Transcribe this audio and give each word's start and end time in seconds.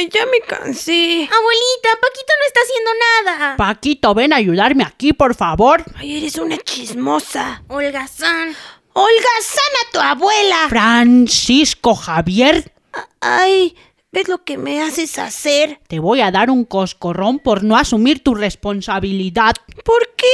Ay, 0.00 0.08
ya 0.10 0.24
me 0.24 0.40
cansé. 0.40 1.28
Abuelita, 1.30 1.90
Paquito 2.00 2.32
no 2.40 2.46
está 2.46 2.60
haciendo 2.62 2.90
nada. 3.36 3.56
Paquito, 3.58 4.14
ven 4.14 4.32
a 4.32 4.36
ayudarme 4.36 4.82
aquí, 4.82 5.12
por 5.12 5.34
favor. 5.34 5.84
Ay, 5.94 6.16
eres 6.16 6.36
una 6.36 6.56
chismosa. 6.56 7.62
Holgazán. 7.68 8.56
Olga, 8.94 9.28
sana 9.42 9.78
a 9.86 9.92
tu 9.92 10.00
abuela. 10.00 10.56
Francisco 10.70 11.94
Javier, 11.94 12.72
Ay, 13.20 13.76
¿ves 14.10 14.28
lo 14.28 14.42
que 14.42 14.56
me 14.56 14.80
haces 14.82 15.18
hacer? 15.18 15.80
te 15.86 15.98
voy 15.98 16.22
a 16.22 16.30
dar 16.30 16.48
un 16.48 16.64
coscorrón 16.64 17.38
por 17.38 17.62
no 17.62 17.76
asumir 17.76 18.24
tu 18.24 18.34
responsabilidad. 18.34 19.54
¿Por 19.84 20.14
qué? 20.16 20.26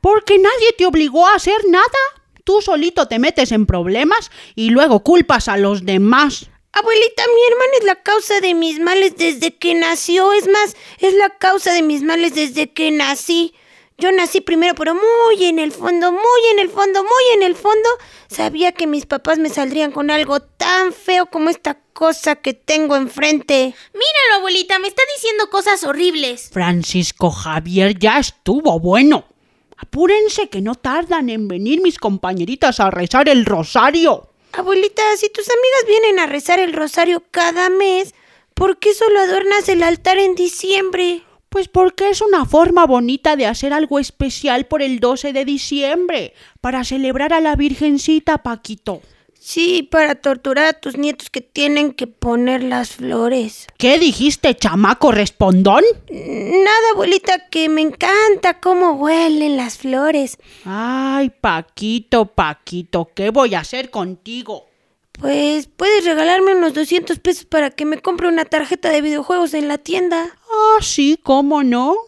Porque 0.00 0.38
nadie 0.38 0.72
te 0.76 0.86
obligó 0.86 1.24
a 1.28 1.36
hacer 1.36 1.60
nada. 1.68 1.86
Tú 2.42 2.60
solito 2.60 3.06
te 3.06 3.20
metes 3.20 3.52
en 3.52 3.64
problemas 3.64 4.32
y 4.56 4.70
luego 4.70 5.04
culpas 5.04 5.46
a 5.46 5.56
los 5.56 5.84
demás. 5.86 6.50
Abuelita, 6.76 7.22
mi 7.28 7.52
hermana 7.52 7.72
es 7.78 7.84
la 7.84 8.02
causa 8.02 8.40
de 8.40 8.52
mis 8.52 8.80
males 8.80 9.16
desde 9.16 9.54
que 9.54 9.74
nació. 9.74 10.32
Es 10.32 10.48
más, 10.48 10.76
es 10.98 11.14
la 11.14 11.30
causa 11.30 11.72
de 11.72 11.82
mis 11.82 12.02
males 12.02 12.34
desde 12.34 12.72
que 12.72 12.90
nací. 12.90 13.54
Yo 13.96 14.10
nací 14.10 14.40
primero, 14.40 14.74
pero 14.74 14.92
muy 14.92 15.44
en 15.44 15.60
el 15.60 15.70
fondo, 15.70 16.10
muy 16.10 16.40
en 16.52 16.58
el 16.58 16.68
fondo, 16.68 17.04
muy 17.04 17.34
en 17.34 17.44
el 17.44 17.54
fondo, 17.54 17.88
sabía 18.26 18.72
que 18.72 18.88
mis 18.88 19.06
papás 19.06 19.38
me 19.38 19.50
saldrían 19.50 19.92
con 19.92 20.10
algo 20.10 20.40
tan 20.40 20.92
feo 20.92 21.26
como 21.26 21.48
esta 21.48 21.78
cosa 21.92 22.34
que 22.34 22.54
tengo 22.54 22.96
enfrente. 22.96 23.72
Míralo, 23.92 24.38
abuelita, 24.38 24.80
me 24.80 24.88
está 24.88 25.02
diciendo 25.14 25.48
cosas 25.50 25.84
horribles. 25.84 26.50
Francisco 26.52 27.30
Javier 27.30 27.96
ya 27.96 28.18
estuvo 28.18 28.80
bueno. 28.80 29.26
Apúrense 29.76 30.48
que 30.48 30.60
no 30.60 30.74
tardan 30.74 31.30
en 31.30 31.46
venir 31.46 31.80
mis 31.80 31.98
compañeritas 31.98 32.80
a 32.80 32.90
rezar 32.90 33.28
el 33.28 33.46
rosario. 33.46 34.33
Abuelita, 34.56 35.02
si 35.16 35.28
tus 35.30 35.48
amigas 35.48 35.84
vienen 35.88 36.20
a 36.20 36.26
rezar 36.26 36.60
el 36.60 36.74
rosario 36.74 37.24
cada 37.32 37.70
mes, 37.70 38.14
¿por 38.54 38.78
qué 38.78 38.94
solo 38.94 39.18
adornas 39.18 39.68
el 39.68 39.82
altar 39.82 40.18
en 40.18 40.36
diciembre? 40.36 41.24
Pues 41.48 41.66
porque 41.66 42.10
es 42.10 42.20
una 42.20 42.44
forma 42.44 42.86
bonita 42.86 43.34
de 43.34 43.46
hacer 43.46 43.72
algo 43.72 43.98
especial 43.98 44.66
por 44.66 44.80
el 44.80 45.00
12 45.00 45.32
de 45.32 45.44
diciembre, 45.44 46.34
para 46.60 46.84
celebrar 46.84 47.32
a 47.32 47.40
la 47.40 47.56
Virgencita, 47.56 48.44
Paquito. 48.44 49.02
Sí, 49.46 49.82
para 49.82 50.14
torturar 50.14 50.64
a 50.64 50.72
tus 50.72 50.96
nietos 50.96 51.28
que 51.28 51.42
tienen 51.42 51.92
que 51.92 52.06
poner 52.06 52.62
las 52.62 52.92
flores. 52.92 53.66
¿Qué 53.76 53.98
dijiste, 53.98 54.54
chamaco 54.56 55.12
respondón? 55.12 55.84
Nada, 56.10 56.90
abuelita, 56.94 57.50
que 57.50 57.68
me 57.68 57.82
encanta 57.82 58.58
cómo 58.60 58.92
huelen 58.92 59.58
las 59.58 59.76
flores. 59.76 60.38
Ay, 60.64 61.28
Paquito, 61.28 62.24
Paquito, 62.24 63.10
¿qué 63.14 63.28
voy 63.28 63.54
a 63.54 63.60
hacer 63.60 63.90
contigo? 63.90 64.64
Pues 65.12 65.66
puedes 65.66 66.06
regalarme 66.06 66.54
unos 66.54 66.72
200 66.72 67.18
pesos 67.18 67.44
para 67.44 67.68
que 67.68 67.84
me 67.84 68.00
compre 68.00 68.28
una 68.28 68.46
tarjeta 68.46 68.88
de 68.88 69.02
videojuegos 69.02 69.52
en 69.52 69.68
la 69.68 69.76
tienda. 69.76 70.38
Ah, 70.50 70.78
sí, 70.80 71.20
¿cómo 71.22 71.62
no? 71.62 71.98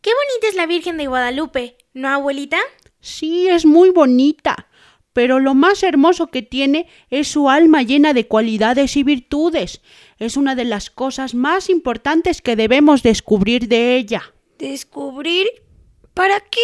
Qué 0.00 0.10
bonita 0.14 0.48
es 0.48 0.54
la 0.54 0.64
Virgen 0.64 0.96
de 0.96 1.08
Guadalupe, 1.08 1.76
¿no, 1.92 2.08
abuelita? 2.08 2.56
Sí, 3.02 3.48
es 3.48 3.66
muy 3.66 3.90
bonita, 3.90 4.66
pero 5.14 5.40
lo 5.40 5.54
más 5.54 5.82
hermoso 5.82 6.26
que 6.26 6.42
tiene 6.42 6.86
es 7.08 7.28
su 7.28 7.48
alma 7.48 7.82
llena 7.82 8.12
de 8.12 8.26
cualidades 8.26 8.98
y 8.98 9.02
virtudes. 9.02 9.80
Es 10.18 10.36
una 10.36 10.54
de 10.54 10.66
las 10.66 10.90
cosas 10.90 11.34
más 11.34 11.70
importantes 11.70 12.42
que 12.42 12.56
debemos 12.56 13.02
descubrir 13.02 13.68
de 13.68 13.96
ella, 13.96 14.34
¿Descubrir? 14.58 15.46
¿Para 16.12 16.40
qué? 16.40 16.60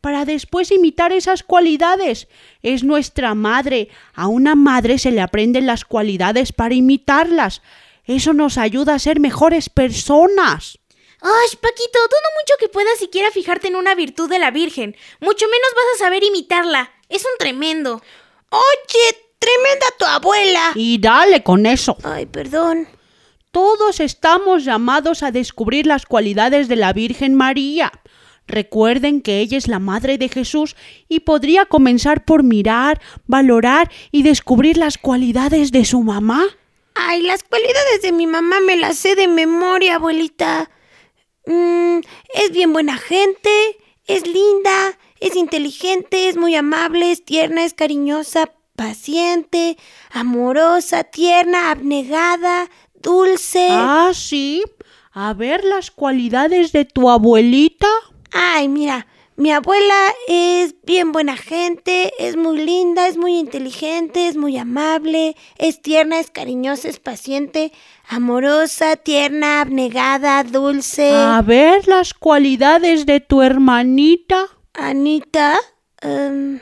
para 0.00 0.24
después 0.24 0.70
imitar 0.70 1.12
esas 1.12 1.42
cualidades. 1.42 2.28
Es 2.62 2.84
nuestra 2.84 3.34
madre. 3.34 3.88
A 4.14 4.28
una 4.28 4.54
madre 4.54 4.98
se 4.98 5.10
le 5.10 5.20
aprenden 5.20 5.66
las 5.66 5.84
cualidades 5.84 6.52
para 6.52 6.74
imitarlas. 6.74 7.62
Eso 8.04 8.32
nos 8.32 8.58
ayuda 8.58 8.94
a 8.94 8.98
ser 8.98 9.18
mejores 9.20 9.68
personas. 9.68 10.78
Ay, 11.20 11.48
Paquito, 11.60 11.98
dudo 11.98 12.28
mucho 12.40 12.54
que 12.60 12.68
puedas 12.68 12.98
siquiera 12.98 13.30
fijarte 13.32 13.68
en 13.68 13.76
una 13.76 13.96
virtud 13.96 14.30
de 14.30 14.38
la 14.38 14.52
Virgen. 14.52 14.96
Mucho 15.20 15.46
menos 15.46 15.68
vas 15.74 15.96
a 15.96 16.04
saber 16.04 16.22
imitarla. 16.22 16.92
Es 17.08 17.22
un 17.22 17.38
tremendo. 17.38 18.02
Oye, 18.50 19.18
tremenda 19.38 19.86
tu 19.98 20.04
abuela. 20.04 20.72
Y 20.74 20.98
dale 20.98 21.42
con 21.42 21.66
eso. 21.66 21.96
Ay, 22.02 22.26
perdón. 22.26 22.88
Todos 23.50 24.00
estamos 24.00 24.64
llamados 24.64 25.22
a 25.22 25.30
descubrir 25.30 25.86
las 25.86 26.06
cualidades 26.06 26.68
de 26.68 26.76
la 26.76 26.92
Virgen 26.92 27.34
María. 27.34 27.92
Recuerden 28.46 29.20
que 29.20 29.40
ella 29.40 29.58
es 29.58 29.68
la 29.68 29.78
Madre 29.78 30.16
de 30.16 30.28
Jesús 30.28 30.74
y 31.08 31.20
podría 31.20 31.66
comenzar 31.66 32.24
por 32.24 32.42
mirar, 32.42 33.00
valorar 33.26 33.90
y 34.10 34.22
descubrir 34.22 34.78
las 34.78 34.96
cualidades 34.96 35.70
de 35.70 35.84
su 35.84 36.02
mamá. 36.02 36.46
Ay, 36.94 37.22
las 37.22 37.42
cualidades 37.44 38.02
de 38.02 38.12
mi 38.12 38.26
mamá 38.26 38.60
me 38.60 38.76
las 38.76 38.96
sé 38.98 39.14
de 39.14 39.28
memoria, 39.28 39.96
abuelita. 39.96 40.70
Mm, 41.46 41.98
es 42.34 42.50
bien 42.50 42.72
buena 42.72 42.96
gente, 42.96 43.50
es 44.06 44.26
linda, 44.26 44.98
es 45.20 45.36
inteligente, 45.36 46.28
es 46.28 46.36
muy 46.36 46.54
amable, 46.54 47.10
es 47.10 47.24
tierna, 47.24 47.64
es 47.64 47.74
cariñosa, 47.74 48.52
paciente, 48.76 49.76
amorosa, 50.10 51.04
tierna, 51.04 51.70
abnegada, 51.70 52.70
dulce. 53.02 53.68
Ah, 53.70 54.12
sí. 54.14 54.62
A 55.12 55.34
ver 55.34 55.64
las 55.64 55.90
cualidades 55.90 56.72
de 56.72 56.84
tu 56.84 57.10
abuelita. 57.10 57.88
Ay, 58.32 58.68
mira, 58.68 59.06
mi 59.38 59.52
abuela 59.52 60.12
es 60.26 60.74
bien 60.82 61.12
buena 61.12 61.36
gente, 61.36 62.12
es 62.18 62.36
muy 62.36 62.58
linda, 62.58 63.06
es 63.06 63.16
muy 63.16 63.38
inteligente, 63.38 64.26
es 64.26 64.36
muy 64.36 64.58
amable, 64.58 65.36
es 65.58 65.80
tierna, 65.80 66.18
es 66.18 66.28
cariñosa, 66.28 66.88
es 66.88 66.98
paciente, 66.98 67.72
amorosa, 68.08 68.96
tierna, 68.96 69.60
abnegada, 69.60 70.42
dulce. 70.42 71.12
A 71.12 71.40
ver 71.42 71.86
las 71.86 72.14
cualidades 72.14 73.06
de 73.06 73.20
tu 73.20 73.40
hermanita. 73.40 74.57
Anita, 74.78 75.58
em, 76.00 76.60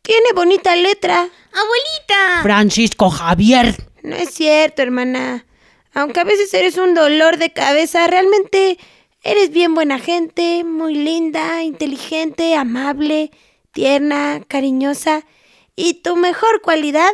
tiene 0.00 0.32
bonita 0.34 0.74
letra. 0.74 1.16
Abuelita. 1.20 2.42
Francisco 2.42 3.10
Javier. 3.10 3.76
No 4.02 4.16
es 4.16 4.30
cierto, 4.30 4.80
hermana. 4.80 5.44
Aunque 5.92 6.20
a 6.20 6.24
veces 6.24 6.52
eres 6.54 6.78
un 6.78 6.94
dolor 6.94 7.36
de 7.36 7.52
cabeza, 7.52 8.06
realmente 8.06 8.78
eres 9.22 9.50
bien 9.50 9.74
buena 9.74 9.98
gente, 9.98 10.64
muy 10.64 10.94
linda, 10.94 11.62
inteligente, 11.62 12.54
amable, 12.54 13.30
tierna, 13.72 14.40
cariñosa. 14.48 15.26
Y 15.76 15.94
tu 16.02 16.16
mejor 16.16 16.62
cualidad 16.62 17.10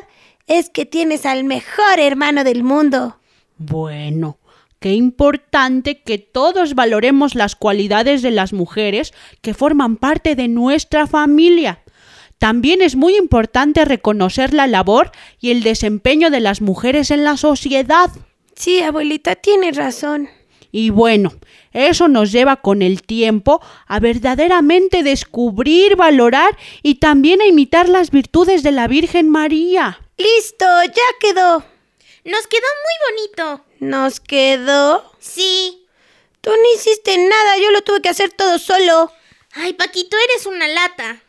es 0.47 0.71
que 0.71 0.87
tienes 0.87 1.27
al 1.27 1.43
mejor 1.43 1.99
hermano 1.99 2.45
del 2.45 2.63
mundo. 2.63 3.19
Bueno, 3.57 4.39
qué 4.85 4.93
importante 4.93 6.03
que 6.03 6.19
todos 6.19 6.75
valoremos 6.75 7.35
las 7.35 7.57
cualidades 7.57 8.21
de 8.21 8.31
las 8.31 8.53
mujeres 8.53 9.15
que 9.41 9.55
forman 9.55 9.97
parte 9.97 10.35
de 10.35 10.47
nuestra 10.47 11.07
familia. 11.07 11.83
También 12.39 12.83
es 12.83 12.95
muy 12.95 13.17
importante 13.17 13.87
reconocer 13.87 14.53
la 14.53 14.67
labor 14.67 15.11
y 15.41 15.53
el 15.53 15.63
desempeño 15.63 16.29
de 16.29 16.41
las 16.41 16.61
mujeres 16.61 17.11
en 17.11 17.25
la 17.25 17.39
sociedad. 17.39 18.11
Sí, 18.57 18.83
abuelita, 18.83 19.37
tienes 19.37 19.79
razón. 19.79 20.29
Y 20.71 20.91
bueno, 20.91 21.33
eso 21.73 22.09
nos 22.09 22.31
lleva 22.31 22.57
con 22.57 22.83
el 22.83 23.01
tiempo 23.05 23.63
a 23.87 24.01
verdaderamente 24.01 25.03
descubrir, 25.03 25.97
valorar 25.97 26.59
y 26.83 26.97
también 26.97 27.41
a 27.41 27.47
imitar 27.47 27.89
las 27.89 28.11
virtudes 28.11 28.63
de 28.63 28.73
la 28.73 28.87
Virgen 28.87 29.31
María. 29.31 29.99
Listo, 30.19 30.67
ya 30.85 31.09
quedó. 31.23 31.74
Nos 32.25 32.47
quedó 32.47 32.63
muy 32.63 33.11
bonito. 33.11 33.65
¿Nos 33.81 34.19
quedó? 34.19 35.13
Sí. 35.19 35.87
Tú 36.41 36.51
no 36.51 36.75
hiciste 36.75 37.19
nada, 37.19 37.59
yo 37.59 37.71
lo 37.71 37.83
tuve 37.83 38.01
que 38.01 38.09
hacer 38.09 38.33
todo 38.33 38.59
solo. 38.59 39.13
Ay, 39.53 39.75
Paquito, 39.75 40.17
eres 40.31 40.47
una 40.47 40.67
lata. 40.67 41.21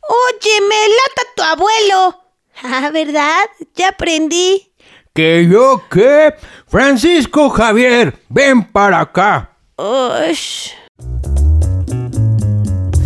Oye, 0.00 0.60
me 0.62 0.88
lata 0.88 1.22
tu 1.36 1.42
abuelo. 1.42 2.16
Ah, 2.62 2.90
¿verdad? 2.92 3.46
Ya 3.74 3.88
aprendí. 3.88 4.70
¿Que 5.14 5.48
yo 5.50 5.82
qué? 5.90 6.34
Francisco 6.66 7.48
Javier, 7.48 8.12
ven 8.28 8.70
para 8.70 9.00
acá. 9.00 9.56
Ush. 9.78 10.72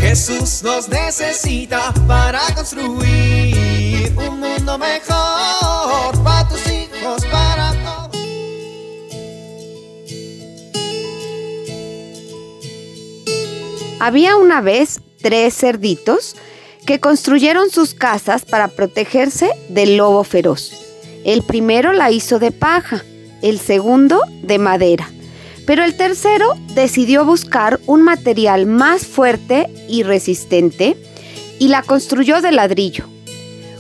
Jesús 0.01 0.65
nos 0.65 0.89
necesita 0.89 1.95
para 2.09 2.41
construir 2.55 4.13
un 4.17 4.41
mundo 4.41 4.77
mejor 4.77 5.54
Había 14.05 14.37
una 14.37 14.61
vez 14.61 15.01
tres 15.23 15.57
cerditos 15.57 16.37
que 16.85 17.01
construyeron 17.01 17.71
sus 17.71 17.95
casas 17.95 18.45
para 18.45 18.69
protegerse 18.69 19.49
del 19.71 19.97
lobo 19.97 20.25
feroz. 20.25 20.73
El 21.25 21.43
primero 21.43 21.95
la 21.95 22.11
hizo 22.11 22.39
de 22.39 22.51
paja, 22.53 23.03
el 23.41 23.59
segundo 23.59 24.21
de 24.43 24.59
madera, 24.59 25.09
pero 25.67 25.83
el 25.85 25.97
tercero 25.97 26.53
decidió 26.75 27.25
buscar 27.25 27.81
un 27.87 28.03
material 28.03 28.67
más 28.67 29.07
fuerte 29.07 29.71
y 29.89 30.03
resistente 30.03 30.99
y 31.59 31.69
la 31.69 31.81
construyó 31.81 32.43
de 32.43 32.53
ladrillo. 32.53 33.07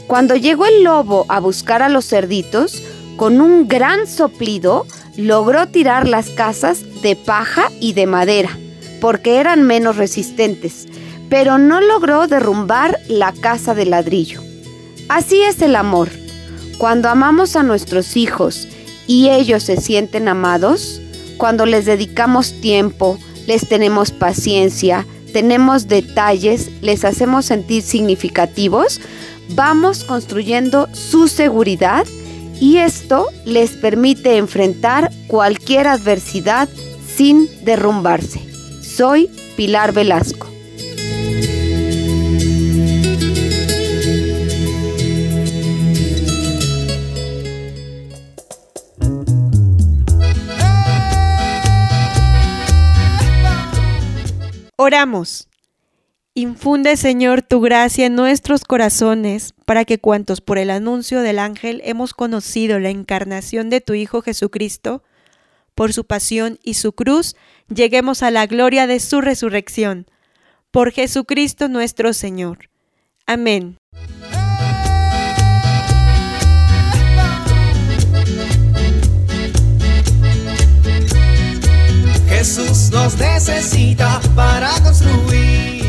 Cuando 0.06 0.36
llegó 0.36 0.64
el 0.64 0.84
lobo 0.84 1.26
a 1.28 1.38
buscar 1.38 1.82
a 1.82 1.90
los 1.90 2.08
cerditos, 2.08 2.82
con 3.16 3.42
un 3.42 3.68
gran 3.68 4.06
soplido 4.06 4.86
logró 5.18 5.68
tirar 5.68 6.08
las 6.08 6.30
casas 6.30 7.02
de 7.02 7.14
paja 7.14 7.70
y 7.78 7.92
de 7.92 8.06
madera, 8.06 8.58
porque 9.04 9.36
eran 9.36 9.64
menos 9.64 9.98
resistentes, 9.98 10.88
pero 11.28 11.58
no 11.58 11.82
logró 11.82 12.26
derrumbar 12.26 12.98
la 13.06 13.32
casa 13.32 13.74
de 13.74 13.84
ladrillo. 13.84 14.40
Así 15.10 15.42
es 15.42 15.60
el 15.60 15.76
amor. 15.76 16.08
Cuando 16.78 17.10
amamos 17.10 17.54
a 17.54 17.62
nuestros 17.62 18.16
hijos 18.16 18.66
y 19.06 19.28
ellos 19.28 19.62
se 19.62 19.76
sienten 19.76 20.26
amados, 20.26 21.02
cuando 21.36 21.66
les 21.66 21.84
dedicamos 21.84 22.58
tiempo, 22.62 23.18
les 23.46 23.68
tenemos 23.68 24.10
paciencia, 24.10 25.06
tenemos 25.34 25.86
detalles, 25.86 26.70
les 26.80 27.04
hacemos 27.04 27.44
sentir 27.44 27.82
significativos, 27.82 29.02
vamos 29.50 30.02
construyendo 30.04 30.88
su 30.94 31.28
seguridad 31.28 32.06
y 32.58 32.78
esto 32.78 33.28
les 33.44 33.72
permite 33.72 34.38
enfrentar 34.38 35.12
cualquier 35.26 35.88
adversidad 35.88 36.70
sin 37.14 37.50
derrumbarse. 37.66 38.53
Soy 38.96 39.28
Pilar 39.56 39.92
Velasco. 39.92 40.46
Oramos. 54.76 55.48
Infunde, 56.34 56.96
Señor, 56.96 57.42
tu 57.42 57.60
gracia 57.60 58.06
en 58.06 58.14
nuestros 58.14 58.62
corazones, 58.62 59.54
para 59.64 59.84
que 59.84 59.98
cuantos 59.98 60.40
por 60.40 60.56
el 60.56 60.70
anuncio 60.70 61.20
del 61.22 61.40
ángel 61.40 61.80
hemos 61.84 62.14
conocido 62.14 62.78
la 62.78 62.90
encarnación 62.90 63.70
de 63.70 63.80
tu 63.80 63.94
Hijo 63.94 64.22
Jesucristo, 64.22 65.02
por 65.74 65.92
su 65.92 66.04
pasión 66.04 66.58
y 66.62 66.74
su 66.74 66.92
cruz, 66.92 67.36
lleguemos 67.72 68.22
a 68.22 68.30
la 68.30 68.46
gloria 68.46 68.86
de 68.86 69.00
su 69.00 69.20
resurrección. 69.20 70.06
Por 70.70 70.92
Jesucristo 70.92 71.68
nuestro 71.68 72.12
Señor. 72.12 72.70
Amén. 73.26 73.76
Jesús 82.28 82.90
nos 82.90 83.16
necesita 83.18 84.20
para 84.36 84.70
construir. 84.82 85.84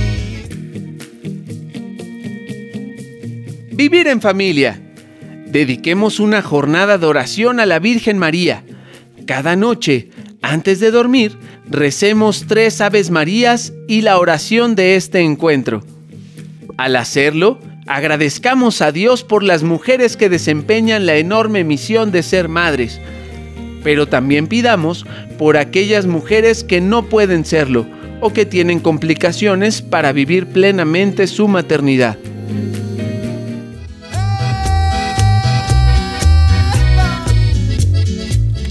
Vivir 3.71 4.07
en 4.07 4.21
familia. 4.21 4.79
Dediquemos 5.47 6.21
una 6.21 6.41
jornada 6.41 6.97
de 6.97 7.05
oración 7.05 7.59
a 7.59 7.65
la 7.65 7.79
Virgen 7.79 8.17
María. 8.17 8.63
Cada 9.25 9.55
noche, 9.55 10.09
antes 10.43 10.79
de 10.79 10.91
dormir, 10.91 11.37
recemos 11.67 12.45
tres 12.47 12.79
Aves 12.79 13.09
Marías 13.09 13.73
y 13.87 14.01
la 14.01 14.19
oración 14.19 14.75
de 14.75 14.95
este 14.95 15.21
encuentro. 15.21 15.83
Al 16.77 16.95
hacerlo, 16.95 17.59
agradezcamos 17.87 18.81
a 18.81 18.91
Dios 18.91 19.23
por 19.23 19.41
las 19.41 19.63
mujeres 19.63 20.15
que 20.15 20.29
desempeñan 20.29 21.07
la 21.07 21.15
enorme 21.15 21.63
misión 21.63 22.11
de 22.11 22.21
ser 22.21 22.49
madres, 22.49 23.01
pero 23.83 24.07
también 24.07 24.45
pidamos 24.45 25.07
por 25.39 25.57
aquellas 25.57 26.05
mujeres 26.05 26.63
que 26.63 26.79
no 26.79 27.09
pueden 27.09 27.45
serlo 27.45 27.87
o 28.21 28.31
que 28.31 28.45
tienen 28.45 28.79
complicaciones 28.79 29.81
para 29.81 30.11
vivir 30.11 30.47
plenamente 30.47 31.25
su 31.25 31.47
maternidad. 31.47 32.17